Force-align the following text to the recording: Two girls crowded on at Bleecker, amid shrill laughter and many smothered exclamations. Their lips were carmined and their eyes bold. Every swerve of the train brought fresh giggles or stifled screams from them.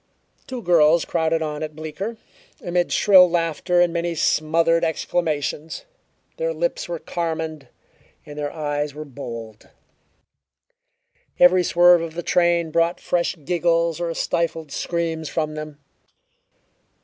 Two 0.47 0.63
girls 0.63 1.05
crowded 1.05 1.43
on 1.43 1.61
at 1.61 1.75
Bleecker, 1.75 2.17
amid 2.63 2.91
shrill 2.91 3.29
laughter 3.29 3.81
and 3.81 3.93
many 3.93 4.15
smothered 4.15 4.83
exclamations. 4.83 5.85
Their 6.37 6.53
lips 6.55 6.89
were 6.89 6.97
carmined 6.97 7.67
and 8.25 8.35
their 8.35 8.51
eyes 8.51 8.93
bold. 8.93 9.69
Every 11.39 11.63
swerve 11.63 12.01
of 12.01 12.15
the 12.15 12.23
train 12.23 12.71
brought 12.71 12.99
fresh 12.99 13.35
giggles 13.45 13.99
or 14.01 14.11
stifled 14.15 14.71
screams 14.71 15.29
from 15.29 15.53
them. 15.53 15.77